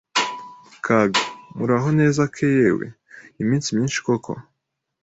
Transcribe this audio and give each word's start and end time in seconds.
Kaga: 0.85 1.21
Muraho 1.57 1.87
neza 1.99 2.21
Ke 2.33 2.47
Yewe 2.59 2.85
iminsi 3.41 3.67
myinshi 3.75 3.99
koko 4.05 4.31